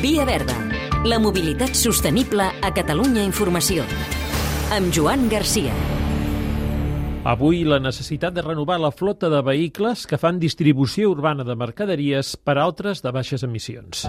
[0.00, 0.54] Via Verda.
[1.04, 3.84] La mobilitat sostenible a Catalunya Informació.
[4.72, 5.74] Amb Joan Garcia.
[7.28, 12.32] Avui la necessitat de renovar la flota de vehicles que fan distribució urbana de mercaderies
[12.40, 14.06] per altres de baixes emissions.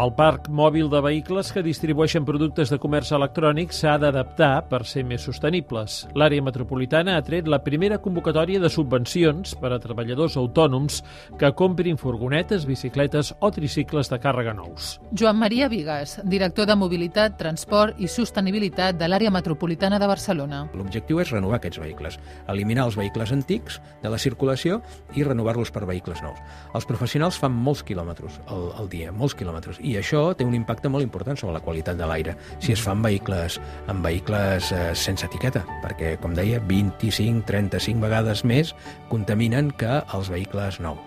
[0.00, 5.02] El parc mòbil de vehicles que distribueixen productes de comerç electrònic s'ha d'adaptar per ser
[5.04, 6.06] més sostenibles.
[6.16, 11.02] L'àrea metropolitana ha tret la primera convocatòria de subvencions per a treballadors autònoms
[11.36, 14.94] que comprin furgonetes, bicicletes o tricicles de càrrega nous.
[15.12, 20.62] Joan Maria Vigues, director de Mobilitat, Transport i Sostenibilitat de l'àrea metropolitana de Barcelona.
[20.72, 22.16] L'objectiu és renovar aquests vehicles,
[22.48, 24.80] eliminar els vehicles antics de la circulació
[25.12, 26.40] i renovar-los per vehicles nous.
[26.72, 30.90] Els professionals fan molts quilòmetres al, al dia, molts quilòmetres, i això té un impacte
[30.92, 33.58] molt important sobre la qualitat de l'aire si es fan vehicles
[33.90, 38.74] amb vehicles eh, sense etiqueta, perquè, com deia, 25, 35 vegades més
[39.10, 41.00] contaminen que els vehicles nous.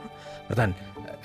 [0.48, 0.76] Per tant,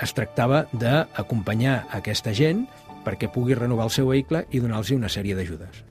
[0.03, 2.67] es tractava d'acompanyar aquesta gent
[3.07, 5.85] perquè pugui renovar el seu vehicle i donar-los una sèrie d'ajudes.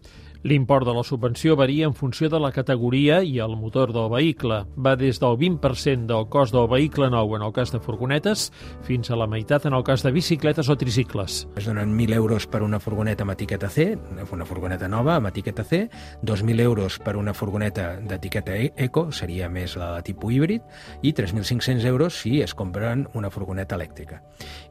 [0.48, 4.62] L'import de la subvenció varia en funció de la categoria i el motor del vehicle.
[4.80, 8.46] Va des del 20% del cost del vehicle nou en el cas de furgonetes
[8.88, 11.42] fins a la meitat en el cas de bicicletes o tricicles.
[11.60, 13.90] Es donen 1.000 euros per una furgoneta amb etiqueta C,
[14.32, 15.90] una furgoneta nova amb etiqueta C,
[16.24, 20.64] 2.000 euros per una furgoneta d'etiqueta e- Eco, seria més la de tipus híbrid,
[21.04, 24.22] i 3.500 euros si es compren una furgoneta elèctrica.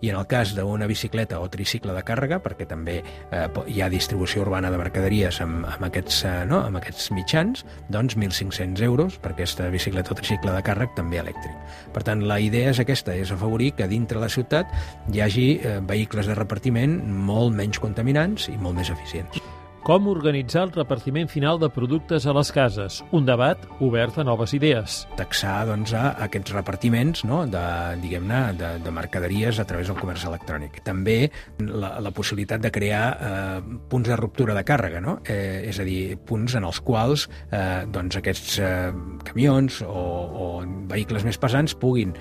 [0.01, 3.93] I en el cas d'una bicicleta o tricicle de càrrega, perquè també eh, hi ha
[3.93, 9.19] distribució urbana de mercaderies amb, amb, aquests, eh, no, amb aquests mitjans, doncs 1.500 euros
[9.23, 11.55] per aquesta bicicleta o tricicle de càrrec també elèctric.
[11.95, 14.73] Per tant, la idea és aquesta, és afavorir que dintre la ciutat
[15.13, 19.46] hi hagi eh, vehicles de repartiment molt menys contaminants i molt més eficients.
[19.87, 22.97] Com organitzar el repartiment final de productes a les cases?
[23.15, 24.97] Un debat obert a noves idees.
[25.15, 27.45] Taxar doncs, a aquests repartiments no?
[27.47, 27.63] de,
[28.03, 30.81] diguem-ne, de, de mercaderies a través del comerç electrònic.
[30.83, 31.29] També
[31.63, 35.21] la, la possibilitat de crear eh, punts de ruptura de càrrega, no?
[35.23, 38.91] eh, és a dir, punts en els quals eh, doncs, aquests eh,
[39.31, 40.51] camions o, o
[40.91, 42.17] vehicles més pesants puguin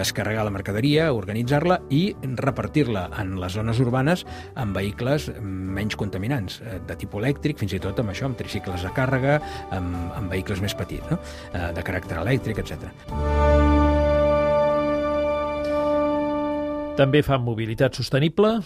[0.00, 2.06] descarregar la mercaderia, organitzar-la i
[2.40, 4.24] repartir-la en les zones urbanes
[4.56, 8.86] amb vehicles menys contaminants, eh, de tipus elèctric, fins i tot amb això, amb tricicles
[8.86, 9.38] de càrrega,
[9.70, 11.20] amb, amb vehicles més petits, no?
[11.52, 12.90] eh, de caràcter elèctric, etc.
[16.96, 18.58] També fan mobilitat sostenible.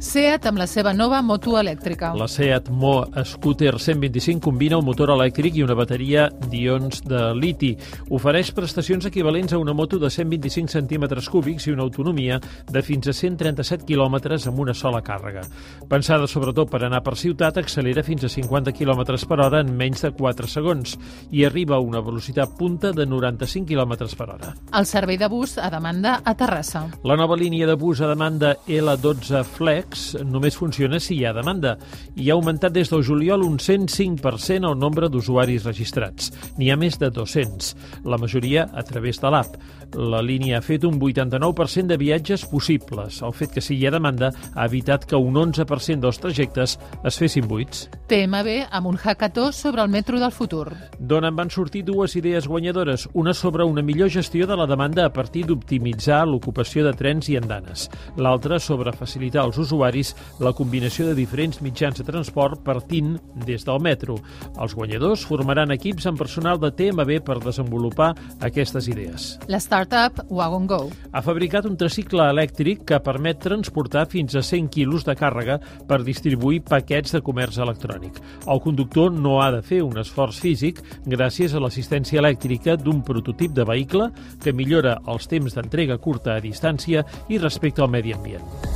[0.00, 2.10] SEAT amb la seva nova moto elèctrica.
[2.18, 7.72] La Seat Mo Scooter 125 combina un motor elèctric i una bateria d'ions de liti.
[8.12, 13.08] Ofereix prestacions equivalents a una moto de 125 centímetres cúbics i una autonomia de fins
[13.08, 15.46] a 137 quilòmetres amb una sola càrrega.
[15.88, 20.04] Pensada sobretot per anar per ciutat, accelera fins a 50 quilòmetres per hora en menys
[20.04, 20.96] de 4 segons
[21.32, 24.52] i arriba a una velocitat punta de 95 quilòmetres per hora.
[24.76, 26.86] El servei de bus a demanda a Terrassa.
[27.04, 31.76] La nova línia de bus a demanda L12 Flex només funciona si hi ha demanda
[32.16, 36.32] i ha augmentat des del juliol un 105% el nombre d'usuaris registrats.
[36.58, 37.74] N'hi ha més de 200,
[38.04, 39.56] la majoria a través de l'app.
[39.94, 43.20] La línia ha fet un 89% de viatges possibles.
[43.22, 46.76] El fet que sigui a demanda ha evitat que un 11% dels trajectes
[47.06, 47.86] es fessin buits.
[48.10, 50.72] TMB amb un hackathon sobre el metro del futur.
[50.98, 55.06] D'on en van sortir dues idees guanyadores, una sobre una millor gestió de la demanda
[55.06, 61.06] a partir d'optimitzar l'ocupació de trens i andanes, l'altra sobre facilitar als usuaris la combinació
[61.06, 63.16] de diferents mitjans de transport partint
[63.46, 64.16] des del metro.
[64.60, 69.36] Els guanyadors formaran equips amb personal de TMB per desenvolupar aquestes idees.
[69.48, 70.80] La startup Wagon Go.
[71.12, 76.02] Ha fabricat un tricicle elèctric que permet transportar fins a 100 quilos de càrrega per
[76.06, 78.20] distribuir paquets de comerç electrònic.
[78.46, 83.54] El conductor no ha de fer un esforç físic gràcies a l'assistència elèctrica d'un prototip
[83.56, 84.10] de vehicle
[84.42, 88.75] que millora els temps d'entrega curta a distància i respecte al medi ambient.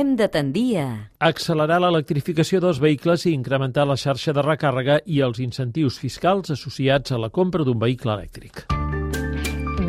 [0.00, 0.84] Hem de tendir a...
[1.26, 7.12] Accelerar l'electrificació dels vehicles i incrementar la xarxa de recàrrega i els incentius fiscals associats
[7.12, 8.64] a la compra d'un vehicle elèctric.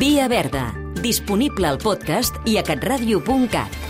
[0.02, 0.66] Via Verda,
[1.00, 3.81] disponible al podcast i a catradio.cat.